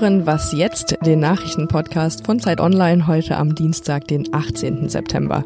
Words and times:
hören 0.00 0.26
Was 0.26 0.50
jetzt, 0.50 0.96
den 1.06 1.20
Nachrichtenpodcast 1.20 2.26
von 2.26 2.40
Zeit 2.40 2.60
Online 2.60 3.06
heute 3.06 3.36
am 3.36 3.54
Dienstag, 3.54 4.08
den 4.08 4.34
18. 4.34 4.88
September. 4.88 5.44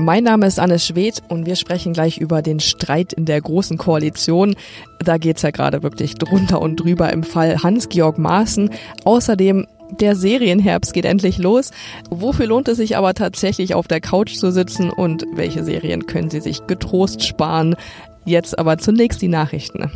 Mein 0.00 0.24
Name 0.24 0.48
ist 0.48 0.58
Anne 0.58 0.80
Schwedt 0.80 1.22
und 1.28 1.46
wir 1.46 1.54
sprechen 1.54 1.92
gleich 1.92 2.18
über 2.18 2.42
den 2.42 2.58
Streit 2.58 3.12
in 3.12 3.26
der 3.26 3.40
Großen 3.40 3.78
Koalition. 3.78 4.56
Da 4.98 5.18
geht's 5.18 5.42
ja 5.42 5.52
gerade 5.52 5.84
wirklich 5.84 6.16
drunter 6.16 6.60
und 6.60 6.80
drüber 6.80 7.12
im 7.12 7.22
Fall 7.22 7.62
Hans-Georg 7.62 8.18
Maaßen. 8.18 8.70
Außerdem 9.04 9.68
der 10.00 10.16
Serienherbst 10.16 10.92
geht 10.92 11.04
endlich 11.04 11.38
los. 11.38 11.70
Wofür 12.10 12.48
lohnt 12.48 12.66
es 12.66 12.78
sich 12.78 12.96
aber 12.96 13.14
tatsächlich 13.14 13.76
auf 13.76 13.86
der 13.86 14.00
Couch 14.00 14.34
zu 14.34 14.50
sitzen 14.50 14.90
und 14.90 15.24
welche 15.34 15.62
Serien 15.62 16.06
können 16.06 16.28
Sie 16.30 16.40
sich 16.40 16.66
getrost 16.66 17.24
sparen? 17.24 17.76
Jetzt 18.24 18.58
aber 18.58 18.78
zunächst 18.78 19.22
die 19.22 19.28
Nachrichten. 19.28 19.92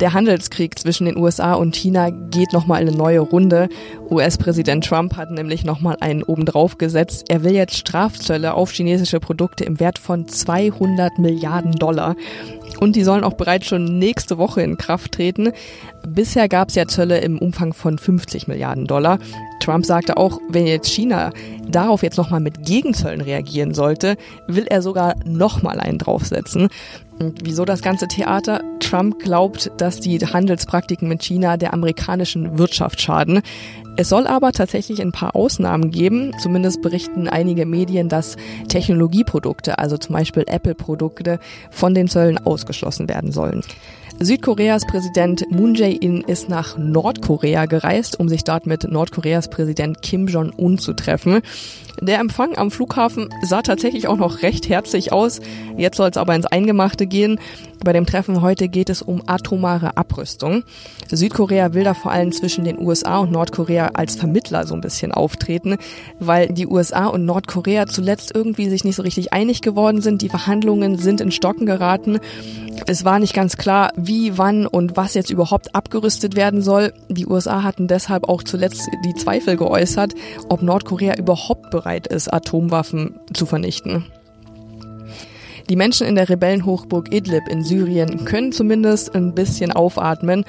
Der 0.00 0.12
Handelskrieg 0.12 0.78
zwischen 0.78 1.06
den 1.06 1.16
USA 1.16 1.54
und 1.54 1.74
China 1.74 2.10
geht 2.10 2.52
nochmal 2.52 2.80
eine 2.80 2.92
neue 2.92 3.18
Runde. 3.18 3.68
US-Präsident 4.10 4.84
Trump 4.84 5.16
hat 5.16 5.32
nämlich 5.32 5.64
nochmal 5.64 5.96
einen 6.00 6.22
obendrauf 6.22 6.78
gesetzt. 6.78 7.24
Er 7.28 7.42
will 7.42 7.52
jetzt 7.52 7.76
Strafzölle 7.76 8.54
auf 8.54 8.70
chinesische 8.70 9.18
Produkte 9.18 9.64
im 9.64 9.80
Wert 9.80 9.98
von 9.98 10.28
200 10.28 11.18
Milliarden 11.18 11.72
Dollar. 11.72 12.14
Und 12.78 12.94
die 12.94 13.02
sollen 13.02 13.24
auch 13.24 13.34
bereits 13.34 13.66
schon 13.66 13.98
nächste 13.98 14.38
Woche 14.38 14.62
in 14.62 14.76
Kraft 14.76 15.12
treten. 15.12 15.50
Bisher 16.06 16.48
gab 16.48 16.68
es 16.68 16.76
ja 16.76 16.86
Zölle 16.86 17.18
im 17.18 17.38
Umfang 17.38 17.72
von 17.72 17.98
50 17.98 18.46
Milliarden 18.46 18.86
Dollar. 18.86 19.18
Trump 19.58 19.84
sagte 19.84 20.16
auch, 20.16 20.38
wenn 20.48 20.66
jetzt 20.66 20.88
China 20.88 21.32
darauf 21.68 22.04
jetzt 22.04 22.18
nochmal 22.18 22.40
mit 22.40 22.64
Gegenzöllen 22.64 23.20
reagieren 23.20 23.74
sollte, 23.74 24.16
will 24.46 24.66
er 24.68 24.80
sogar 24.80 25.16
nochmal 25.24 25.80
einen 25.80 25.98
draufsetzen. 25.98 26.68
Und 27.18 27.40
wieso 27.44 27.64
das 27.64 27.82
ganze 27.82 28.06
Theater? 28.06 28.62
Trump 28.78 29.18
glaubt, 29.18 29.70
dass 29.76 30.00
die 30.00 30.18
Handelspraktiken 30.18 31.08
mit 31.08 31.22
China 31.22 31.56
der 31.56 31.74
amerikanischen 31.74 32.58
Wirtschaft 32.58 33.00
schaden. 33.00 33.42
Es 33.96 34.08
soll 34.08 34.28
aber 34.28 34.52
tatsächlich 34.52 35.02
ein 35.02 35.10
paar 35.10 35.34
Ausnahmen 35.34 35.90
geben. 35.90 36.32
Zumindest 36.40 36.82
berichten 36.82 37.28
einige 37.28 37.66
Medien, 37.66 38.08
dass 38.08 38.36
Technologieprodukte, 38.68 39.78
also 39.78 39.98
zum 39.98 40.14
Beispiel 40.14 40.44
Apple-Produkte, 40.46 41.40
von 41.72 41.94
den 41.94 42.06
Zöllen 42.06 42.38
ausgeschlossen 42.38 43.08
werden 43.08 43.32
sollen. 43.32 43.62
Südkoreas 44.20 44.84
Präsident 44.84 45.44
Moon 45.48 45.76
Jae-in 45.76 46.22
ist 46.22 46.48
nach 46.48 46.76
Nordkorea 46.76 47.66
gereist, 47.66 48.18
um 48.18 48.28
sich 48.28 48.42
dort 48.42 48.66
mit 48.66 48.90
Nordkoreas 48.90 49.48
Präsident 49.48 50.02
Kim 50.02 50.26
Jong-un 50.26 50.76
zu 50.78 50.92
treffen. 50.92 51.40
Der 52.00 52.18
Empfang 52.18 52.58
am 52.58 52.72
Flughafen 52.72 53.28
sah 53.42 53.62
tatsächlich 53.62 54.08
auch 54.08 54.16
noch 54.16 54.42
recht 54.42 54.68
herzlich 54.68 55.12
aus. 55.12 55.40
Jetzt 55.76 55.98
soll 55.98 56.10
es 56.10 56.16
aber 56.16 56.34
ins 56.34 56.46
Eingemachte 56.46 57.06
gehen. 57.06 57.38
Bei 57.84 57.92
dem 57.92 58.06
Treffen 58.06 58.42
heute 58.42 58.68
geht 58.68 58.90
es 58.90 59.02
um 59.02 59.22
atomare 59.26 59.96
Abrüstung. 59.96 60.64
Südkorea 61.10 61.74
will 61.74 61.84
da 61.84 61.94
vor 61.94 62.10
allem 62.10 62.32
zwischen 62.32 62.64
den 62.64 62.78
USA 62.78 63.18
und 63.18 63.30
Nordkorea 63.30 63.90
als 63.94 64.16
Vermittler 64.16 64.66
so 64.66 64.74
ein 64.74 64.80
bisschen 64.80 65.12
auftreten, 65.12 65.76
weil 66.18 66.48
die 66.48 66.66
USA 66.66 67.06
und 67.06 67.24
Nordkorea 67.24 67.86
zuletzt 67.86 68.34
irgendwie 68.34 68.68
sich 68.68 68.84
nicht 68.84 68.96
so 68.96 69.02
richtig 69.02 69.32
einig 69.32 69.62
geworden 69.62 70.00
sind. 70.00 70.22
Die 70.22 70.28
Verhandlungen 70.28 70.98
sind 70.98 71.20
in 71.20 71.30
Stocken 71.30 71.66
geraten. 71.66 72.18
Es 72.86 73.04
war 73.04 73.18
nicht 73.18 73.34
ganz 73.34 73.56
klar, 73.56 73.92
wie, 73.96 74.38
wann 74.38 74.66
und 74.66 74.96
was 74.96 75.14
jetzt 75.14 75.30
überhaupt 75.30 75.74
abgerüstet 75.74 76.36
werden 76.36 76.62
soll. 76.62 76.92
Die 77.08 77.26
USA 77.26 77.62
hatten 77.62 77.86
deshalb 77.86 78.28
auch 78.28 78.42
zuletzt 78.42 78.88
die 79.04 79.14
Zweifel 79.14 79.56
geäußert, 79.56 80.14
ob 80.48 80.62
Nordkorea 80.62 81.16
überhaupt 81.16 81.70
bereit 81.70 82.06
ist, 82.06 82.32
Atomwaffen 82.32 83.20
zu 83.32 83.46
vernichten. 83.46 84.04
Die 85.68 85.76
Menschen 85.76 86.06
in 86.06 86.14
der 86.14 86.30
Rebellenhochburg 86.30 87.12
Idlib 87.12 87.46
in 87.48 87.62
Syrien 87.62 88.24
können 88.24 88.52
zumindest 88.52 89.14
ein 89.14 89.34
bisschen 89.34 89.70
aufatmen. 89.70 90.46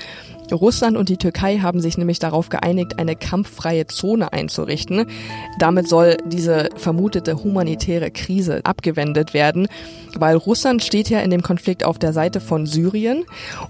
Russland 0.55 0.97
und 0.97 1.09
die 1.09 1.17
Türkei 1.17 1.59
haben 1.59 1.80
sich 1.80 1.97
nämlich 1.97 2.19
darauf 2.19 2.50
geeinigt, 2.50 3.00
eine 3.00 3.16
kampffreie 3.16 3.88
Zone 3.88 4.33
einzurichten. 4.33 5.05
Damit 5.60 5.87
soll 5.87 6.17
diese 6.26 6.70
vermutete 6.76 7.43
humanitäre 7.43 8.11
Krise 8.11 8.61
abgewendet 8.64 9.33
werden, 9.33 9.67
weil 10.15 10.36
Russland 10.36 10.83
steht 10.83 11.09
ja 11.09 11.20
in 11.20 11.32
dem 11.32 11.42
Konflikt 11.42 11.83
auf 11.83 11.99
der 11.99 12.14
Seite 12.14 12.39
von 12.39 12.65
Syrien 12.65 13.26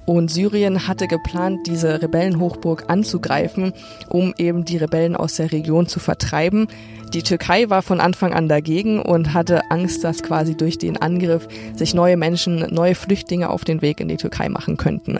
und 0.05 0.31
Syrien 0.31 0.87
hatte 0.87 1.07
geplant, 1.07 1.67
diese 1.67 2.01
Rebellenhochburg 2.01 2.85
anzugreifen, 2.87 3.73
um 4.07 4.33
eben 4.37 4.65
die 4.65 4.77
Rebellen 4.77 5.15
aus 5.15 5.35
der 5.35 5.51
Region 5.51 5.87
zu 5.87 5.99
vertreiben. 5.99 6.67
Die 7.13 7.23
Türkei 7.23 7.69
war 7.71 7.81
von 7.81 7.99
Anfang 7.99 8.33
an 8.33 8.47
dagegen 8.47 9.01
und 9.01 9.33
hatte 9.33 9.71
Angst, 9.71 10.03
dass 10.03 10.21
quasi 10.21 10.55
durch 10.55 10.77
den 10.77 10.97
Angriff 10.97 11.47
sich 11.75 11.95
neue 11.95 12.17
Menschen, 12.17 12.67
neue 12.69 12.93
Flüchtlinge 12.93 13.49
auf 13.49 13.65
den 13.65 13.81
Weg 13.81 13.99
in 13.99 14.09
die 14.09 14.17
Türkei 14.17 14.47
machen 14.47 14.77
könnten. 14.77 15.19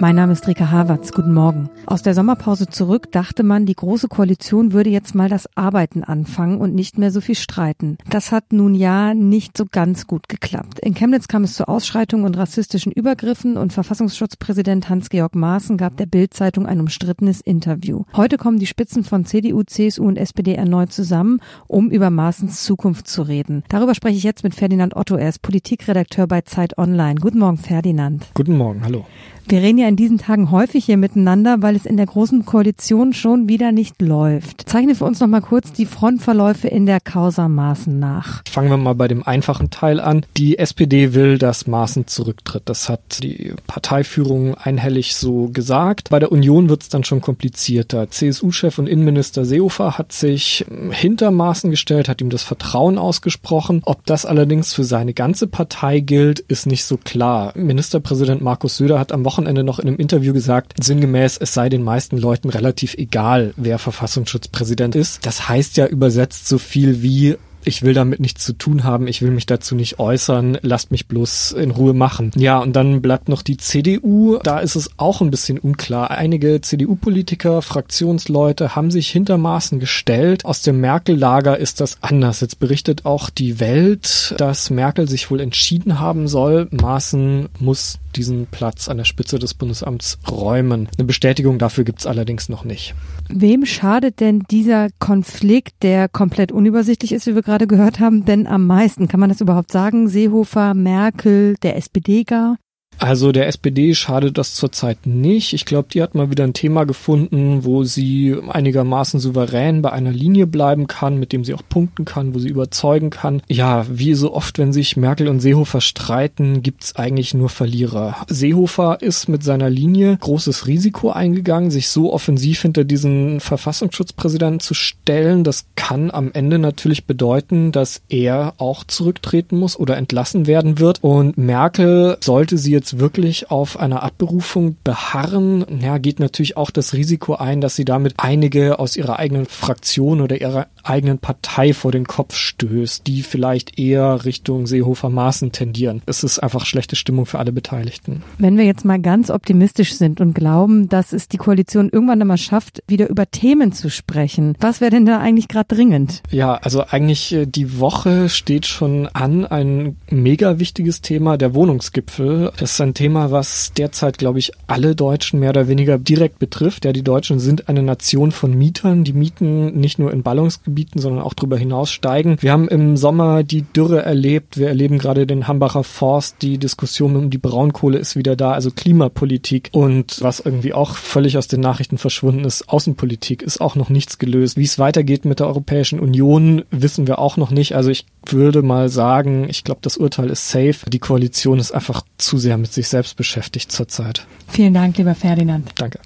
Mein 0.00 0.16
Name 0.16 0.32
ist 0.32 0.48
Rika 0.48 0.70
Havertz. 0.70 1.12
Guten 1.12 1.34
Morgen. 1.34 1.68
Aus 1.84 2.00
der 2.00 2.14
Sommerpause 2.14 2.66
zurück 2.66 3.12
dachte 3.12 3.42
man, 3.42 3.66
die 3.66 3.74
Große 3.74 4.08
Koalition 4.08 4.72
würde 4.72 4.88
jetzt 4.88 5.14
mal 5.14 5.28
das 5.28 5.46
Arbeiten 5.58 6.04
anfangen 6.04 6.56
und 6.56 6.74
nicht 6.74 6.96
mehr 6.96 7.10
so 7.10 7.20
viel 7.20 7.34
streiten. 7.34 7.98
Das 8.08 8.32
hat 8.32 8.50
nun 8.50 8.74
ja 8.74 9.12
nicht 9.12 9.58
so 9.58 9.66
ganz 9.70 10.06
gut 10.06 10.30
geklappt. 10.30 10.78
In 10.78 10.94
Chemnitz 10.94 11.28
kam 11.28 11.44
es 11.44 11.52
zu 11.52 11.68
Ausschreitungen 11.68 12.24
und 12.24 12.38
rassistischen 12.38 12.92
Übergriffen 12.92 13.58
und 13.58 13.74
Verfassungsschutzpräsident 13.74 14.88
Hans-Georg 14.88 15.34
Maaßen 15.34 15.76
gab 15.76 15.98
der 15.98 16.06
Bild-Zeitung 16.06 16.64
ein 16.64 16.80
umstrittenes 16.80 17.42
Interview. 17.42 18.04
Heute 18.16 18.38
kommen 18.38 18.58
die 18.58 18.66
Spitzen 18.66 19.04
von 19.04 19.26
CDU, 19.26 19.64
CSU 19.64 20.04
und 20.04 20.16
SPD 20.16 20.54
erneut 20.54 20.94
zusammen, 20.94 21.40
um 21.66 21.90
über 21.90 22.08
Maaßens 22.08 22.64
Zukunft 22.64 23.06
zu 23.06 23.20
reden. 23.20 23.64
Darüber 23.68 23.94
spreche 23.94 24.16
ich 24.16 24.24
jetzt 24.24 24.44
mit 24.44 24.54
Ferdinand 24.54 24.96
Otto. 24.96 25.16
Er 25.16 25.28
ist 25.28 25.42
Politikredakteur 25.42 26.26
bei 26.26 26.40
Zeit 26.40 26.78
Online. 26.78 27.20
Guten 27.20 27.38
Morgen, 27.38 27.58
Ferdinand. 27.58 28.30
Guten 28.32 28.56
Morgen, 28.56 28.82
hallo. 28.82 29.04
Wir 29.50 29.62
reden 29.62 29.78
ja 29.78 29.89
in 29.90 29.96
diesen 29.96 30.18
Tagen 30.18 30.52
häufig 30.52 30.84
hier 30.84 30.96
miteinander, 30.96 31.62
weil 31.62 31.74
es 31.74 31.84
in 31.84 31.96
der 31.96 32.06
großen 32.06 32.46
Koalition 32.46 33.12
schon 33.12 33.48
wieder 33.48 33.72
nicht 33.72 34.00
läuft. 34.00 34.68
Zeichne 34.68 34.94
für 34.94 35.04
uns 35.04 35.18
noch 35.18 35.26
mal 35.26 35.40
kurz 35.40 35.72
die 35.72 35.84
Frontverläufe 35.84 36.68
in 36.68 36.86
der 36.86 37.00
Causa 37.00 37.48
Maaßen 37.48 37.98
nach. 37.98 38.44
Fangen 38.48 38.70
wir 38.70 38.76
mal 38.76 38.94
bei 38.94 39.08
dem 39.08 39.26
einfachen 39.26 39.70
Teil 39.70 39.98
an. 39.98 40.24
Die 40.36 40.58
SPD 40.58 41.12
will, 41.12 41.38
dass 41.38 41.66
Maaßen 41.66 42.06
zurücktritt. 42.06 42.62
Das 42.66 42.88
hat 42.88 43.00
die 43.24 43.52
Parteiführung 43.66 44.54
einhellig 44.54 45.16
so 45.16 45.50
gesagt. 45.52 46.10
Bei 46.10 46.20
der 46.20 46.30
Union 46.30 46.68
wird 46.68 46.82
es 46.82 46.88
dann 46.88 47.02
schon 47.02 47.20
komplizierter. 47.20 48.08
CSU-Chef 48.08 48.78
und 48.78 48.86
Innenminister 48.86 49.44
Seehofer 49.44 49.98
hat 49.98 50.12
sich 50.12 50.64
hinter 50.92 51.32
Maaßen 51.32 51.68
gestellt, 51.68 52.08
hat 52.08 52.20
ihm 52.20 52.30
das 52.30 52.44
Vertrauen 52.44 52.96
ausgesprochen. 52.96 53.82
Ob 53.86 54.06
das 54.06 54.24
allerdings 54.24 54.72
für 54.72 54.84
seine 54.84 55.14
ganze 55.14 55.48
Partei 55.48 55.98
gilt, 55.98 56.38
ist 56.38 56.66
nicht 56.66 56.84
so 56.84 56.96
klar. 56.96 57.52
Ministerpräsident 57.56 58.40
Markus 58.40 58.76
Söder 58.76 59.00
hat 59.00 59.10
am 59.10 59.24
Wochenende 59.24 59.64
noch 59.64 59.79
in 59.80 59.88
einem 59.88 59.98
Interview 59.98 60.32
gesagt, 60.32 60.74
sinngemäß, 60.82 61.38
es 61.38 61.54
sei 61.54 61.68
den 61.68 61.82
meisten 61.82 62.18
Leuten 62.18 62.50
relativ 62.50 62.94
egal, 62.94 63.52
wer 63.56 63.78
Verfassungsschutzpräsident 63.78 64.94
ist. 64.94 65.24
Das 65.26 65.48
heißt 65.48 65.76
ja 65.76 65.86
übersetzt 65.86 66.48
so 66.48 66.58
viel 66.58 67.02
wie 67.02 67.36
ich 67.64 67.82
will 67.82 67.94
damit 67.94 68.20
nichts 68.20 68.44
zu 68.44 68.52
tun 68.52 68.84
haben, 68.84 69.06
ich 69.06 69.22
will 69.22 69.30
mich 69.30 69.46
dazu 69.46 69.74
nicht 69.74 69.98
äußern, 69.98 70.58
lasst 70.62 70.90
mich 70.90 71.06
bloß 71.06 71.52
in 71.52 71.70
Ruhe 71.70 71.94
machen. 71.94 72.30
Ja, 72.36 72.58
und 72.58 72.74
dann 72.74 73.02
bleibt 73.02 73.28
noch 73.28 73.42
die 73.42 73.56
CDU, 73.56 74.38
da 74.42 74.58
ist 74.60 74.76
es 74.76 74.90
auch 74.96 75.20
ein 75.20 75.30
bisschen 75.30 75.58
unklar. 75.58 76.10
Einige 76.10 76.60
CDU-Politiker, 76.60 77.62
Fraktionsleute 77.62 78.74
haben 78.76 78.90
sich 78.90 79.10
hinter 79.10 79.38
Maßen 79.38 79.80
gestellt. 79.80 80.44
Aus 80.44 80.62
dem 80.62 80.80
Merkel-Lager 80.80 81.58
ist 81.58 81.80
das 81.80 81.98
anders. 82.02 82.40
Jetzt 82.40 82.58
berichtet 82.58 83.04
auch 83.06 83.30
die 83.30 83.60
Welt, 83.60 84.34
dass 84.38 84.70
Merkel 84.70 85.08
sich 85.08 85.30
wohl 85.30 85.40
entschieden 85.40 86.00
haben 86.00 86.28
soll, 86.28 86.68
Maßen 86.70 87.48
muss 87.58 87.98
diesen 88.16 88.46
Platz 88.46 88.88
an 88.88 88.96
der 88.96 89.04
Spitze 89.04 89.38
des 89.38 89.54
Bundesamts 89.54 90.18
räumen. 90.28 90.88
Eine 90.96 91.06
Bestätigung 91.06 91.58
dafür 91.58 91.84
gibt's 91.84 92.06
allerdings 92.06 92.48
noch 92.48 92.64
nicht. 92.64 92.94
Wem 93.28 93.64
schadet 93.64 94.18
denn 94.18 94.42
dieser 94.50 94.88
Konflikt, 94.98 95.82
der 95.82 96.08
komplett 96.08 96.50
unübersichtlich 96.50 97.12
ist, 97.12 97.26
wie 97.26 97.36
wir 97.36 97.42
gerade 97.50 97.66
gehört 97.66 97.98
haben, 97.98 98.24
denn 98.24 98.46
am 98.46 98.64
meisten? 98.64 99.08
Kann 99.08 99.18
man 99.18 99.28
das 99.28 99.40
überhaupt 99.40 99.72
sagen? 99.72 100.06
Seehofer, 100.06 100.72
Merkel, 100.72 101.56
der 101.64 101.76
SPD 101.76 102.22
gar? 102.22 102.58
Also 103.00 103.32
der 103.32 103.46
SPD 103.46 103.94
schadet 103.94 104.36
das 104.36 104.54
zurzeit 104.54 105.06
nicht. 105.06 105.54
Ich 105.54 105.64
glaube, 105.64 105.88
die 105.92 106.02
hat 106.02 106.14
mal 106.14 106.30
wieder 106.30 106.44
ein 106.44 106.52
Thema 106.52 106.84
gefunden, 106.84 107.64
wo 107.64 107.82
sie 107.82 108.36
einigermaßen 108.46 109.18
souverän 109.18 109.80
bei 109.80 109.90
einer 109.90 110.12
Linie 110.12 110.46
bleiben 110.46 110.86
kann, 110.86 111.18
mit 111.18 111.32
dem 111.32 111.42
sie 111.42 111.54
auch 111.54 111.62
punkten 111.66 112.04
kann, 112.04 112.34
wo 112.34 112.38
sie 112.38 112.50
überzeugen 112.50 113.08
kann. 113.08 113.40
Ja, 113.48 113.86
wie 113.90 114.12
so 114.12 114.34
oft, 114.34 114.58
wenn 114.58 114.74
sich 114.74 114.98
Merkel 114.98 115.28
und 115.28 115.40
Seehofer 115.40 115.80
streiten, 115.80 116.62
gibt's 116.62 116.94
eigentlich 116.94 117.32
nur 117.32 117.48
Verlierer. 117.48 118.16
Seehofer 118.28 119.00
ist 119.00 119.30
mit 119.30 119.42
seiner 119.42 119.70
Linie 119.70 120.18
großes 120.20 120.66
Risiko 120.66 121.10
eingegangen, 121.10 121.70
sich 121.70 121.88
so 121.88 122.12
offensiv 122.12 122.60
hinter 122.60 122.84
diesen 122.84 123.40
Verfassungsschutzpräsidenten 123.40 124.60
zu 124.60 124.74
stellen. 124.74 125.42
Das 125.42 125.64
kann 125.74 126.10
am 126.10 126.32
Ende 126.34 126.58
natürlich 126.58 127.06
bedeuten, 127.06 127.72
dass 127.72 128.02
er 128.10 128.52
auch 128.58 128.84
zurücktreten 128.84 129.58
muss 129.58 129.78
oder 129.78 129.96
entlassen 129.96 130.46
werden 130.46 130.78
wird. 130.78 130.98
Und 131.02 131.38
Merkel 131.38 132.18
sollte 132.20 132.58
sie 132.58 132.72
jetzt 132.72 132.89
jetzt 132.90 133.00
wirklich 133.00 133.50
auf 133.50 133.78
einer 133.78 134.02
Abberufung 134.02 134.76
beharren, 134.84 135.64
ja, 135.80 135.98
geht 135.98 136.20
natürlich 136.20 136.56
auch 136.56 136.70
das 136.70 136.92
Risiko 136.92 137.34
ein, 137.34 137.60
dass 137.60 137.76
sie 137.76 137.84
damit 137.84 138.14
einige 138.16 138.78
aus 138.78 138.96
ihrer 138.96 139.18
eigenen 139.18 139.46
Fraktion 139.46 140.20
oder 140.20 140.40
ihrer 140.40 140.66
eigenen 140.82 141.18
Partei 141.18 141.74
vor 141.74 141.92
den 141.92 142.06
Kopf 142.06 142.34
stößt, 142.34 143.06
die 143.06 143.22
vielleicht 143.22 143.78
eher 143.78 144.24
Richtung 144.24 144.66
Seehofer-Maßen 144.66 145.52
tendieren. 145.52 146.02
Es 146.06 146.24
ist 146.24 146.38
einfach 146.38 146.66
schlechte 146.66 146.96
Stimmung 146.96 147.26
für 147.26 147.38
alle 147.38 147.52
Beteiligten. 147.52 148.22
Wenn 148.38 148.56
wir 148.56 148.64
jetzt 148.64 148.84
mal 148.84 149.00
ganz 149.00 149.30
optimistisch 149.30 149.94
sind 149.94 150.20
und 150.20 150.34
glauben, 150.34 150.88
dass 150.88 151.12
es 151.12 151.28
die 151.28 151.36
Koalition 151.36 151.90
irgendwann 151.90 152.20
einmal 152.20 152.38
schafft, 152.38 152.82
wieder 152.86 153.08
über 153.08 153.30
Themen 153.30 153.72
zu 153.72 153.90
sprechen, 153.90 154.56
was 154.60 154.80
wäre 154.80 154.90
denn 154.90 155.06
da 155.06 155.18
eigentlich 155.18 155.48
gerade 155.48 155.74
dringend? 155.74 156.22
Ja, 156.30 156.54
also 156.54 156.84
eigentlich 156.88 157.32
äh, 157.32 157.46
die 157.46 157.78
Woche 157.78 158.28
steht 158.28 158.66
schon 158.66 159.06
an, 159.08 159.44
ein 159.44 159.96
mega 160.10 160.58
wichtiges 160.58 161.00
Thema, 161.00 161.36
der 161.36 161.54
Wohnungsgipfel. 161.54 162.52
Das 162.56 162.69
ist 162.72 162.80
ein 162.80 162.94
Thema, 162.94 163.30
was 163.30 163.72
derzeit, 163.76 164.18
glaube 164.18 164.38
ich, 164.38 164.52
alle 164.66 164.94
Deutschen 164.94 165.40
mehr 165.40 165.50
oder 165.50 165.68
weniger 165.68 165.98
direkt 165.98 166.38
betrifft. 166.38 166.84
Ja, 166.84 166.92
die 166.92 167.02
Deutschen 167.02 167.38
sind 167.38 167.68
eine 167.68 167.82
Nation 167.82 168.32
von 168.32 168.56
Mietern. 168.56 169.04
Die 169.04 169.12
Mieten 169.12 169.78
nicht 169.78 169.98
nur 169.98 170.12
in 170.12 170.22
Ballungsgebieten, 170.22 171.00
sondern 171.00 171.22
auch 171.22 171.34
darüber 171.34 171.56
hinaus 171.56 171.90
steigen. 171.90 172.36
Wir 172.40 172.52
haben 172.52 172.68
im 172.68 172.96
Sommer 172.96 173.42
die 173.42 173.62
Dürre 173.62 174.02
erlebt. 174.02 174.58
Wir 174.58 174.68
erleben 174.68 174.98
gerade 174.98 175.26
den 175.26 175.48
Hambacher 175.48 175.84
Forst. 175.84 176.42
Die 176.42 176.58
Diskussion 176.58 177.16
um 177.16 177.30
die 177.30 177.38
Braunkohle 177.38 177.98
ist 177.98 178.16
wieder 178.16 178.36
da. 178.36 178.52
Also 178.52 178.70
Klimapolitik 178.70 179.70
und 179.72 180.22
was 180.22 180.40
irgendwie 180.40 180.72
auch 180.72 180.96
völlig 180.96 181.38
aus 181.38 181.48
den 181.48 181.60
Nachrichten 181.60 181.98
verschwunden 181.98 182.44
ist, 182.44 182.68
Außenpolitik 182.68 183.42
ist 183.42 183.60
auch 183.60 183.76
noch 183.76 183.90
nichts 183.90 184.18
gelöst. 184.18 184.56
Wie 184.56 184.64
es 184.64 184.78
weitergeht 184.78 185.24
mit 185.24 185.40
der 185.40 185.46
Europäischen 185.48 186.00
Union, 186.00 186.62
wissen 186.70 187.06
wir 187.06 187.18
auch 187.18 187.36
noch 187.36 187.50
nicht. 187.50 187.74
Also 187.74 187.90
ich 187.90 188.06
würde 188.26 188.62
mal 188.62 188.88
sagen, 188.88 189.48
ich 189.48 189.64
glaube, 189.64 189.80
das 189.82 189.96
Urteil 189.96 190.30
ist 190.30 190.48
safe. 190.48 190.88
Die 190.88 190.98
Koalition 190.98 191.58
ist 191.58 191.72
einfach 191.72 192.02
zu 192.18 192.38
sehr 192.38 192.58
mit 192.58 192.72
sich 192.72 192.88
selbst 192.88 193.16
beschäftigt 193.16 193.72
zurzeit. 193.72 194.26
Vielen 194.48 194.74
Dank, 194.74 194.98
lieber 194.98 195.14
Ferdinand. 195.14 195.70
Danke. 195.76 196.00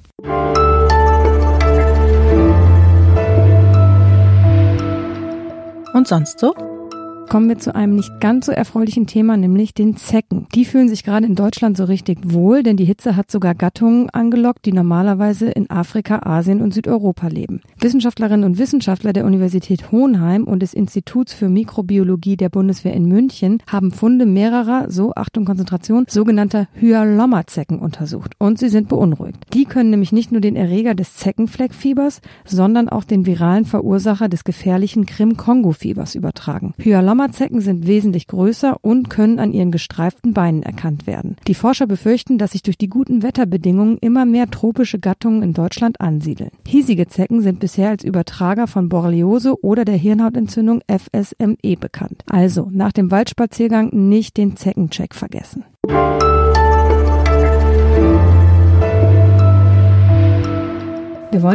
Und 5.92 6.08
sonst 6.08 6.40
so? 6.40 6.73
Kommen 7.28 7.48
wir 7.48 7.58
zu 7.58 7.74
einem 7.74 7.96
nicht 7.96 8.20
ganz 8.20 8.46
so 8.46 8.52
erfreulichen 8.52 9.08
Thema, 9.08 9.36
nämlich 9.36 9.74
den 9.74 9.96
Zecken. 9.96 10.46
Die 10.54 10.64
fühlen 10.64 10.88
sich 10.88 11.02
gerade 11.02 11.26
in 11.26 11.34
Deutschland 11.34 11.76
so 11.76 11.84
richtig 11.84 12.18
wohl, 12.22 12.62
denn 12.62 12.76
die 12.76 12.84
Hitze 12.84 13.16
hat 13.16 13.28
sogar 13.28 13.56
Gattungen 13.56 14.08
angelockt, 14.10 14.66
die 14.66 14.72
normalerweise 14.72 15.50
in 15.50 15.68
Afrika, 15.68 16.20
Asien 16.22 16.60
und 16.60 16.72
Südeuropa 16.72 17.26
leben. 17.26 17.60
Wissenschaftlerinnen 17.80 18.44
und 18.44 18.58
Wissenschaftler 18.58 19.12
der 19.12 19.24
Universität 19.24 19.90
Hohenheim 19.90 20.44
und 20.44 20.60
des 20.60 20.74
Instituts 20.74 21.32
für 21.32 21.48
Mikrobiologie 21.48 22.36
der 22.36 22.50
Bundeswehr 22.50 22.94
in 22.94 23.06
München 23.06 23.58
haben 23.66 23.90
Funde 23.90 24.26
mehrerer, 24.26 24.90
so 24.90 25.12
Achtung 25.16 25.44
Konzentration, 25.44 26.04
sogenannter 26.08 26.68
Hyalomma-Zecken 26.74 27.80
untersucht 27.80 28.34
und 28.38 28.60
sie 28.60 28.68
sind 28.68 28.88
beunruhigt. 28.88 29.38
Die 29.54 29.64
können 29.64 29.90
nämlich 29.90 30.12
nicht 30.12 30.30
nur 30.30 30.40
den 30.40 30.54
Erreger 30.54 30.94
des 30.94 31.16
Zeckenfleckfiebers, 31.16 32.20
sondern 32.44 32.88
auch 32.88 33.02
den 33.02 33.26
viralen 33.26 33.64
Verursacher 33.64 34.28
des 34.28 34.44
gefährlichen 34.44 35.04
Krim-Kongo-Fiebers 35.04 36.14
übertragen. 36.14 36.74
Hyalomma 36.78 37.13
Sommerzecken 37.14 37.60
sind 37.60 37.86
wesentlich 37.86 38.26
größer 38.26 38.76
und 38.82 39.08
können 39.08 39.38
an 39.38 39.52
ihren 39.52 39.70
gestreiften 39.70 40.34
Beinen 40.34 40.64
erkannt 40.64 41.06
werden. 41.06 41.36
Die 41.46 41.54
Forscher 41.54 41.86
befürchten, 41.86 42.38
dass 42.38 42.50
sich 42.50 42.64
durch 42.64 42.76
die 42.76 42.88
guten 42.88 43.22
Wetterbedingungen 43.22 43.98
immer 43.98 44.24
mehr 44.24 44.50
tropische 44.50 44.98
Gattungen 44.98 45.44
in 45.44 45.52
Deutschland 45.52 46.00
ansiedeln. 46.00 46.50
Hiesige 46.66 47.06
Zecken 47.06 47.40
sind 47.40 47.60
bisher 47.60 47.90
als 47.90 48.02
Übertrager 48.02 48.66
von 48.66 48.88
Borreliose 48.88 49.62
oder 49.62 49.84
der 49.84 49.94
Hirnhautentzündung 49.94 50.80
FSME 50.88 51.76
bekannt. 51.78 52.24
Also 52.28 52.68
nach 52.72 52.90
dem 52.90 53.12
Waldspaziergang 53.12 53.90
nicht 53.92 54.36
den 54.36 54.56
Zeckencheck 54.56 55.14
vergessen. 55.14 55.62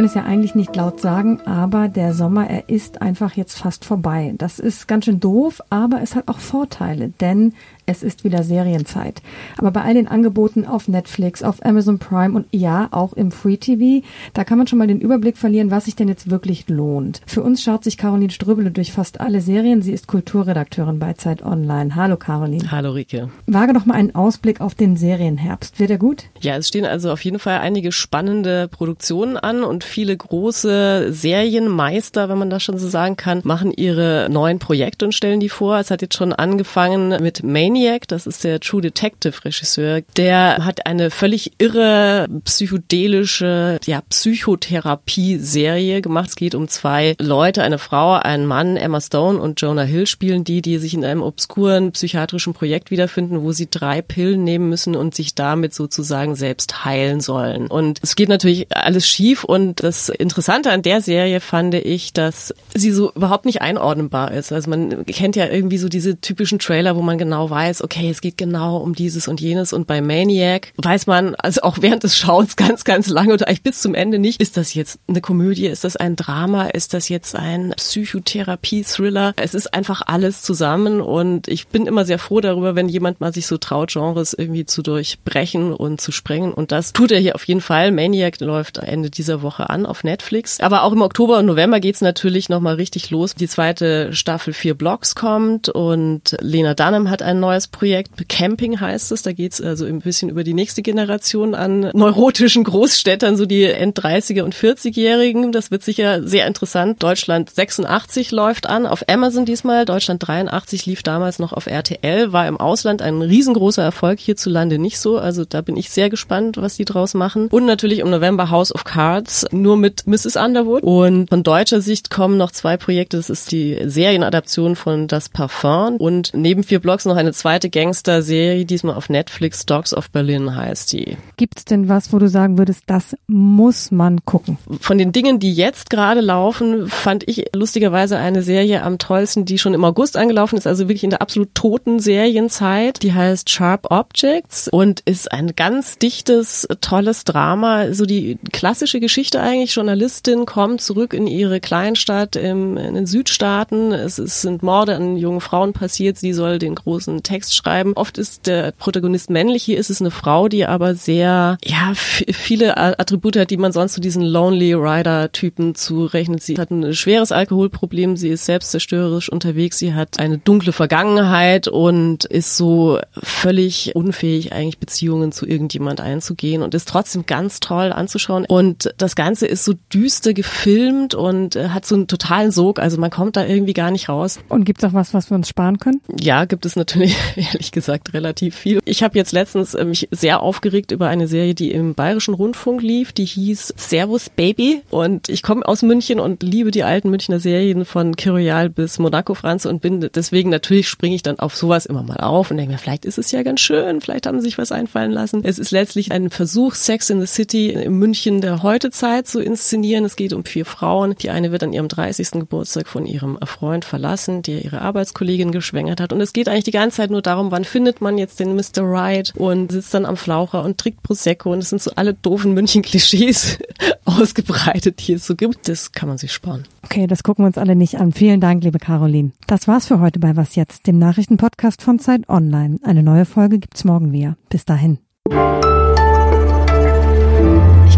Wollen 0.00 0.08
es 0.08 0.14
ja 0.14 0.24
eigentlich 0.24 0.54
nicht 0.54 0.74
laut 0.76 0.98
sagen, 0.98 1.42
aber 1.42 1.88
der 1.88 2.14
Sommer, 2.14 2.48
er 2.48 2.70
ist 2.70 3.02
einfach 3.02 3.34
jetzt 3.34 3.58
fast 3.58 3.84
vorbei. 3.84 4.32
Das 4.38 4.58
ist 4.58 4.88
ganz 4.88 5.04
schön 5.04 5.20
doof, 5.20 5.60
aber 5.68 6.00
es 6.00 6.16
hat 6.16 6.28
auch 6.28 6.38
Vorteile, 6.38 7.10
denn 7.20 7.52
es 7.90 8.02
ist 8.02 8.24
wieder 8.24 8.42
Serienzeit. 8.44 9.20
Aber 9.58 9.70
bei 9.72 9.82
all 9.82 9.94
den 9.94 10.06
Angeboten 10.08 10.64
auf 10.64 10.88
Netflix, 10.88 11.42
auf 11.42 11.64
Amazon 11.64 11.98
Prime 11.98 12.36
und 12.36 12.46
ja, 12.52 12.88
auch 12.92 13.12
im 13.12 13.32
Free 13.32 13.56
TV, 13.56 14.06
da 14.32 14.44
kann 14.44 14.58
man 14.58 14.66
schon 14.66 14.78
mal 14.78 14.86
den 14.86 15.00
Überblick 15.00 15.36
verlieren, 15.36 15.70
was 15.70 15.86
sich 15.86 15.96
denn 15.96 16.08
jetzt 16.08 16.30
wirklich 16.30 16.68
lohnt. 16.68 17.20
Für 17.26 17.42
uns 17.42 17.62
schaut 17.62 17.84
sich 17.84 17.96
Caroline 17.96 18.30
Ströbele 18.30 18.70
durch 18.70 18.92
fast 18.92 19.20
alle 19.20 19.40
Serien. 19.40 19.82
Sie 19.82 19.92
ist 19.92 20.06
Kulturredakteurin 20.06 20.98
bei 20.98 21.14
Zeit 21.14 21.42
Online. 21.42 21.96
Hallo 21.96 22.16
Caroline. 22.16 22.70
Hallo 22.70 22.92
Rike. 22.92 23.28
Wage 23.46 23.72
doch 23.72 23.86
mal 23.86 23.94
einen 23.94 24.14
Ausblick 24.14 24.60
auf 24.60 24.74
den 24.74 24.96
Serienherbst. 24.96 25.80
Wird 25.80 25.90
er 25.90 25.98
gut? 25.98 26.24
Ja, 26.40 26.56
es 26.56 26.68
stehen 26.68 26.84
also 26.84 27.10
auf 27.10 27.24
jeden 27.24 27.40
Fall 27.40 27.58
einige 27.58 27.90
spannende 27.90 28.68
Produktionen 28.68 29.36
an 29.36 29.64
und 29.64 29.82
viele 29.82 30.16
große 30.16 31.12
Serienmeister, 31.12 32.28
wenn 32.28 32.38
man 32.38 32.50
das 32.50 32.62
schon 32.62 32.78
so 32.78 32.88
sagen 32.88 33.16
kann, 33.16 33.40
machen 33.42 33.72
ihre 33.72 34.28
neuen 34.30 34.60
Projekte 34.60 35.04
und 35.04 35.12
stellen 35.12 35.40
die 35.40 35.48
vor. 35.48 35.78
Es 35.78 35.90
hat 35.90 36.02
jetzt 36.02 36.16
schon 36.16 36.32
angefangen 36.32 37.20
mit 37.22 37.42
Mania 37.42 37.79
Maniac, 37.80 38.06
das 38.08 38.26
ist 38.26 38.44
der 38.44 38.60
True 38.60 38.82
Detective 38.82 39.44
Regisseur, 39.44 40.02
der 40.16 40.64
hat 40.64 40.86
eine 40.86 41.10
völlig 41.10 41.52
irre 41.58 42.28
psychedelische 42.44 43.78
ja, 43.86 44.02
Psychotherapie-Serie 44.02 46.02
gemacht. 46.02 46.28
Es 46.28 46.36
geht 46.36 46.54
um 46.54 46.68
zwei 46.68 47.14
Leute, 47.18 47.62
eine 47.62 47.78
Frau, 47.78 48.12
einen 48.12 48.44
Mann, 48.44 48.76
Emma 48.76 49.00
Stone 49.00 49.40
und 49.40 49.60
Jonah 49.62 49.82
Hill 49.82 50.06
spielen 50.06 50.44
die, 50.44 50.60
die 50.60 50.76
sich 50.76 50.92
in 50.92 51.04
einem 51.04 51.22
obskuren 51.22 51.92
psychiatrischen 51.92 52.52
Projekt 52.52 52.90
wiederfinden, 52.90 53.42
wo 53.42 53.52
sie 53.52 53.68
drei 53.70 54.02
Pillen 54.02 54.44
nehmen 54.44 54.68
müssen 54.68 54.94
und 54.94 55.14
sich 55.14 55.34
damit 55.34 55.72
sozusagen 55.72 56.36
selbst 56.36 56.84
heilen 56.84 57.20
sollen. 57.20 57.66
Und 57.66 57.98
es 58.02 58.14
geht 58.14 58.28
natürlich 58.28 58.66
alles 58.76 59.08
schief 59.08 59.44
und 59.44 59.82
das 59.82 60.10
Interessante 60.10 60.70
an 60.70 60.82
der 60.82 61.00
Serie 61.00 61.40
fand 61.40 61.74
ich, 61.74 62.12
dass 62.12 62.54
sie 62.74 62.92
so 62.92 63.10
überhaupt 63.12 63.46
nicht 63.46 63.62
einordnenbar 63.62 64.32
ist. 64.32 64.52
Also 64.52 64.68
man 64.68 65.06
kennt 65.06 65.36
ja 65.36 65.46
irgendwie 65.46 65.78
so 65.78 65.88
diese 65.88 66.20
typischen 66.20 66.58
Trailer, 66.58 66.96
wo 66.96 67.02
man 67.02 67.16
genau 67.16 67.48
weiß, 67.48 67.59
weiß, 67.60 67.84
okay, 67.84 68.08
es 68.08 68.22
geht 68.22 68.38
genau 68.38 68.78
um 68.78 68.94
dieses 68.94 69.28
und 69.28 69.38
jenes 69.40 69.74
und 69.74 69.86
bei 69.86 70.00
Maniac 70.00 70.72
weiß 70.78 71.06
man 71.06 71.34
also 71.34 71.60
auch 71.60 71.78
während 71.80 72.04
des 72.04 72.16
Schauens 72.16 72.56
ganz, 72.64 72.84
ganz 72.84 73.08
lange 73.08 73.34
oder 73.34 73.48
eigentlich 73.48 73.62
bis 73.62 73.82
zum 73.82 73.94
Ende 73.94 74.18
nicht, 74.18 74.40
ist 74.40 74.56
das 74.56 74.72
jetzt 74.72 74.98
eine 75.08 75.20
Komödie, 75.20 75.66
ist 75.66 75.84
das 75.84 75.96
ein 75.96 76.16
Drama, 76.16 76.68
ist 76.68 76.94
das 76.94 77.10
jetzt 77.10 77.36
ein 77.36 77.74
Psychotherapie-Thriller? 77.76 79.34
Es 79.36 79.54
ist 79.54 79.74
einfach 79.74 80.00
alles 80.06 80.40
zusammen 80.40 81.02
und 81.02 81.48
ich 81.48 81.68
bin 81.68 81.86
immer 81.86 82.06
sehr 82.06 82.18
froh 82.18 82.40
darüber, 82.40 82.76
wenn 82.76 82.88
jemand 82.88 83.20
mal 83.20 83.34
sich 83.34 83.46
so 83.46 83.58
traut, 83.58 83.92
Genres 83.92 84.32
irgendwie 84.32 84.64
zu 84.64 84.82
durchbrechen 84.82 85.74
und 85.74 86.00
zu 86.00 86.12
sprengen 86.12 86.54
und 86.54 86.72
das 86.72 86.94
tut 86.94 87.12
er 87.12 87.20
hier 87.20 87.34
auf 87.34 87.44
jeden 87.44 87.60
Fall. 87.60 87.92
Maniac 87.92 88.40
läuft 88.40 88.78
Ende 88.78 89.10
dieser 89.10 89.42
Woche 89.42 89.68
an 89.68 89.84
auf 89.84 90.02
Netflix, 90.02 90.60
aber 90.60 90.82
auch 90.84 90.92
im 90.92 91.02
Oktober 91.02 91.38
und 91.38 91.46
November 91.46 91.78
geht's 91.80 92.00
natürlich 92.00 92.48
nochmal 92.48 92.76
richtig 92.76 93.10
los. 93.10 93.34
Die 93.34 93.48
zweite 93.48 94.14
Staffel 94.14 94.54
vier 94.54 94.74
Blocks 94.74 95.14
kommt 95.14 95.68
und 95.68 96.36
Lena 96.40 96.72
Dunham 96.72 97.10
hat 97.10 97.20
ein 97.20 97.38
neues 97.38 97.49
neues 97.50 97.66
Projekt. 97.66 98.28
Camping 98.28 98.80
heißt 98.80 99.10
es. 99.12 99.22
Da 99.22 99.32
geht 99.32 99.52
es 99.52 99.60
also 99.60 99.84
ein 99.84 100.00
bisschen 100.00 100.28
über 100.28 100.44
die 100.44 100.54
nächste 100.54 100.82
Generation 100.82 101.54
an 101.54 101.90
neurotischen 101.94 102.62
Großstädtern, 102.62 103.36
so 103.36 103.44
die 103.44 103.64
End-30er 103.64 104.42
und 104.42 104.54
40-Jährigen. 104.54 105.50
Das 105.50 105.70
wird 105.70 105.82
sicher 105.82 106.22
sehr 106.22 106.46
interessant. 106.46 107.02
Deutschland 107.02 107.50
86 107.50 108.30
läuft 108.30 108.68
an 108.68 108.86
auf 108.86 109.08
Amazon 109.08 109.44
diesmal. 109.44 109.84
Deutschland 109.84 110.26
83 110.26 110.86
lief 110.86 111.02
damals 111.02 111.38
noch 111.40 111.52
auf 111.52 111.66
RTL, 111.66 112.32
war 112.32 112.46
im 112.46 112.56
Ausland 112.56 113.02
ein 113.02 113.20
riesengroßer 113.20 113.82
Erfolg, 113.82 114.20
hierzulande 114.20 114.78
nicht 114.78 115.00
so. 115.00 115.18
Also 115.18 115.44
da 115.44 115.60
bin 115.60 115.76
ich 115.76 115.90
sehr 115.90 116.08
gespannt, 116.08 116.56
was 116.56 116.76
die 116.76 116.84
draus 116.84 117.14
machen. 117.14 117.48
Und 117.48 117.66
natürlich 117.66 117.98
im 117.98 118.10
November 118.10 118.50
House 118.50 118.72
of 118.72 118.84
Cards, 118.84 119.46
nur 119.50 119.76
mit 119.76 120.06
Mrs. 120.06 120.36
Underwood. 120.36 120.84
Und 120.84 121.28
von 121.28 121.42
deutscher 121.42 121.80
Sicht 121.80 122.10
kommen 122.10 122.36
noch 122.36 122.52
zwei 122.52 122.76
Projekte. 122.76 123.16
Das 123.16 123.28
ist 123.28 123.50
die 123.50 123.76
Serienadaption 123.84 124.76
von 124.76 125.08
Das 125.08 125.28
Parfum 125.28 125.96
und 125.96 126.30
neben 126.32 126.62
vier 126.62 126.78
Blogs 126.78 127.04
noch 127.06 127.16
eine 127.16 127.32
zweite 127.40 127.70
Gangster-Serie, 127.70 128.64
diesmal 128.64 128.94
auf 128.94 129.08
Netflix, 129.08 129.66
Dogs 129.66 129.94
of 129.94 130.10
Berlin 130.10 130.56
heißt 130.56 130.92
die. 130.92 131.16
Gibt's 131.36 131.64
denn 131.64 131.88
was, 131.88 132.12
wo 132.12 132.18
du 132.18 132.28
sagen 132.28 132.58
würdest, 132.58 132.84
das 132.86 133.16
muss 133.26 133.90
man 133.90 134.24
gucken? 134.24 134.58
Von 134.80 134.98
den 134.98 135.12
Dingen, 135.12 135.38
die 135.38 135.52
jetzt 135.52 135.90
gerade 135.90 136.20
laufen, 136.20 136.88
fand 136.88 137.28
ich 137.28 137.50
lustigerweise 137.54 138.18
eine 138.18 138.42
Serie 138.42 138.82
am 138.82 138.98
tollsten, 138.98 139.44
die 139.44 139.58
schon 139.58 139.74
im 139.74 139.84
August 139.84 140.16
angelaufen 140.16 140.56
ist, 140.56 140.66
also 140.66 140.88
wirklich 140.88 141.04
in 141.04 141.10
der 141.10 141.22
absolut 141.22 141.54
toten 141.54 142.00
Serienzeit. 142.00 143.02
Die 143.02 143.12
heißt 143.12 143.50
Sharp 143.50 143.90
Objects 143.90 144.68
und 144.68 145.00
ist 145.00 145.30
ein 145.30 145.54
ganz 145.56 145.98
dichtes, 145.98 146.66
tolles 146.80 147.24
Drama, 147.24 147.92
so 147.92 148.06
die 148.06 148.38
klassische 148.52 148.98
Geschichte 148.98 149.10
Geschichte 149.10 149.40
eigentlich. 149.40 149.74
Journalistin 149.74 150.46
kommt 150.46 150.80
zurück 150.80 151.14
in 151.14 151.26
ihre 151.26 151.60
Kleinstadt 151.60 152.36
im, 152.36 152.76
in 152.76 152.94
den 152.94 153.06
Südstaaten. 153.06 153.92
Es, 153.92 154.18
es 154.18 154.40
sind 154.40 154.62
Morde 154.62 154.96
an 154.96 155.16
jungen 155.16 155.40
Frauen 155.40 155.72
passiert. 155.72 156.16
Sie 156.16 156.32
soll 156.32 156.58
den 156.58 156.74
großen 156.74 157.22
Text 157.30 157.54
schreiben. 157.54 157.92
Oft 157.94 158.18
ist 158.18 158.48
der 158.48 158.72
Protagonist 158.72 159.30
männlich. 159.30 159.62
Hier 159.62 159.78
ist 159.78 159.88
es 159.88 160.00
eine 160.00 160.10
Frau, 160.10 160.48
die 160.48 160.66
aber 160.66 160.96
sehr, 160.96 161.58
ja, 161.64 161.92
viele 161.94 162.76
Attribute 162.76 163.36
hat, 163.36 163.50
die 163.50 163.56
man 163.56 163.70
sonst 163.70 163.92
zu 163.92 164.00
diesen 164.00 164.22
Lonely 164.22 164.74
Rider-Typen 164.74 165.76
zurechnet. 165.76 166.42
Sie 166.42 166.58
hat 166.58 166.72
ein 166.72 166.92
schweres 166.92 167.30
Alkoholproblem. 167.30 168.16
Sie 168.16 168.30
ist 168.30 168.46
selbstzerstörerisch 168.46 169.30
unterwegs. 169.30 169.78
Sie 169.78 169.94
hat 169.94 170.18
eine 170.18 170.38
dunkle 170.38 170.72
Vergangenheit 170.72 171.68
und 171.68 172.24
ist 172.24 172.56
so 172.56 172.98
völlig 173.22 173.94
unfähig, 173.94 174.52
eigentlich 174.52 174.78
Beziehungen 174.78 175.30
zu 175.30 175.46
irgendjemand 175.46 176.00
einzugehen 176.00 176.62
und 176.62 176.74
ist 176.74 176.88
trotzdem 176.88 177.26
ganz 177.26 177.60
toll 177.60 177.92
anzuschauen. 177.92 178.44
Und 178.44 178.92
das 178.98 179.14
Ganze 179.14 179.46
ist 179.46 179.64
so 179.64 179.74
düster 179.94 180.34
gefilmt 180.34 181.14
und 181.14 181.54
äh, 181.54 181.68
hat 181.68 181.86
so 181.86 181.94
einen 181.94 182.08
totalen 182.08 182.50
Sog. 182.50 182.80
Also 182.80 182.98
man 182.98 183.10
kommt 183.10 183.36
da 183.36 183.46
irgendwie 183.46 183.72
gar 183.72 183.92
nicht 183.92 184.08
raus. 184.08 184.40
Und 184.48 184.64
gibt 184.64 184.82
es 184.82 184.90
auch 184.90 184.94
was, 184.94 185.14
was 185.14 185.30
wir 185.30 185.36
uns 185.36 185.48
sparen 185.48 185.78
können? 185.78 186.00
Ja, 186.20 186.44
gibt 186.44 186.66
es 186.66 186.74
natürlich, 186.74 187.16
ehrlich 187.36 187.72
gesagt, 187.72 188.14
relativ 188.14 188.56
viel. 188.56 188.80
Ich 188.84 189.02
habe 189.02 189.18
jetzt 189.18 189.32
letztens 189.32 189.74
äh, 189.74 189.84
mich 189.84 190.08
sehr 190.10 190.42
aufgeregt 190.42 190.90
über 190.92 191.08
eine 191.08 191.28
Serie, 191.28 191.54
die 191.54 191.70
im 191.70 191.94
Bayerischen 191.94 192.34
Rundfunk 192.34 192.82
lief. 192.82 193.12
Die 193.12 193.24
hieß 193.24 193.74
Servus 193.76 194.30
Baby. 194.30 194.82
Und 194.90 195.28
ich 195.28 195.42
komme 195.42 195.66
aus 195.66 195.82
München 195.82 196.20
und 196.20 196.42
liebe 196.42 196.70
die 196.70 196.84
alten 196.84 197.10
Münchner 197.10 197.40
Serien 197.40 197.84
von 197.84 198.16
Kiroyal 198.16 198.70
bis 198.70 198.98
Monaco 198.98 199.34
Franze 199.34 199.68
und 199.68 199.80
bin 199.80 200.08
deswegen 200.14 200.50
natürlich 200.50 200.88
springe 200.88 201.14
ich 201.14 201.22
dann 201.22 201.38
auf 201.38 201.56
sowas 201.56 201.86
immer 201.86 202.02
mal 202.02 202.18
auf 202.18 202.50
und 202.50 202.56
denke 202.56 202.72
mir, 202.72 202.78
vielleicht 202.78 203.04
ist 203.04 203.18
es 203.18 203.30
ja 203.30 203.42
ganz 203.42 203.60
schön, 203.60 204.00
vielleicht 204.00 204.26
haben 204.26 204.40
sie 204.40 204.46
sich 204.46 204.58
was 204.58 204.72
einfallen 204.72 205.10
lassen. 205.10 205.42
Es 205.44 205.58
ist 205.58 205.70
letztlich 205.70 206.12
ein 206.12 206.30
Versuch, 206.30 206.74
Sex 206.74 207.10
in 207.10 207.20
the 207.20 207.26
City 207.26 207.70
in 207.70 207.94
München 207.94 208.40
der 208.40 208.62
Heutezeit 208.62 209.26
zu 209.26 209.40
inszenieren. 209.40 210.04
Es 210.04 210.16
geht 210.16 210.32
um 210.32 210.44
vier 210.44 210.64
Frauen. 210.64 211.14
Die 211.20 211.30
eine 211.30 211.52
wird 211.52 211.62
an 211.62 211.72
ihrem 211.72 211.88
30. 211.88 212.32
Geburtstag 212.32 212.88
von 212.88 213.06
ihrem 213.06 213.38
Freund 213.44 213.84
verlassen, 213.84 214.42
der 214.42 214.64
ihre 214.64 214.80
Arbeitskollegin 214.82 215.52
geschwängert 215.52 216.00
hat. 216.00 216.12
Und 216.12 216.20
es 216.20 216.32
geht 216.32 216.48
eigentlich 216.48 216.64
die 216.64 216.70
ganze 216.70 216.98
Zeit 216.98 217.09
nur 217.10 217.22
darum, 217.22 217.50
wann 217.50 217.64
findet 217.64 218.00
man 218.00 218.18
jetzt 218.18 218.38
den 218.40 218.54
Mr. 218.54 218.82
Right 218.82 219.32
und 219.36 219.72
sitzt 219.72 219.92
dann 219.92 220.06
am 220.06 220.16
Flaucher 220.16 220.62
und 220.64 220.78
trinkt 220.78 221.02
Prosecco. 221.02 221.52
Und 221.52 221.58
es 221.58 221.70
sind 221.70 221.82
so 221.82 221.90
alle 221.96 222.14
doofen 222.14 222.54
München-Klischees 222.54 223.58
ausgebreitet, 224.04 225.06
die 225.06 225.14
es 225.14 225.26
so 225.26 225.34
gibt. 225.36 225.68
Das 225.68 225.92
kann 225.92 226.08
man 226.08 226.18
sich 226.18 226.32
sparen. 226.32 226.64
Okay, 226.82 227.06
das 227.06 227.22
gucken 227.22 227.44
wir 227.44 227.48
uns 227.48 227.58
alle 227.58 227.76
nicht 227.76 227.98
an. 227.98 228.12
Vielen 228.12 228.40
Dank, 228.40 228.64
liebe 228.64 228.78
Caroline. 228.78 229.32
Das 229.46 229.68
war's 229.68 229.86
für 229.86 230.00
heute 230.00 230.18
bei 230.18 230.36
Was 230.36 230.54
Jetzt, 230.56 230.86
dem 230.86 230.98
Nachrichtenpodcast 230.98 231.82
von 231.82 231.98
Zeit 231.98 232.28
Online. 232.28 232.78
Eine 232.82 233.02
neue 233.02 233.24
Folge 233.24 233.58
gibt's 233.58 233.84
morgen 233.84 234.12
wieder. 234.12 234.36
Bis 234.48 234.64
dahin. 234.64 234.98
Ich 235.28 235.34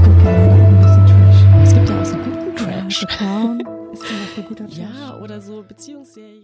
gucke 0.02 0.23
gerne 0.23 0.52
ein 0.52 0.81
bisschen 0.81 1.07
Trash. 1.07 1.45
Es 1.62 1.75
gibt 1.75 1.88
ja 1.88 2.00
auch 2.00 2.04
so 2.04 2.16
guten 2.16 2.57
Trash. 2.66 3.07
Ja, 4.76 5.16
oder 5.19 5.40
so 5.40 5.62
Beziehungsserien. 5.66 6.42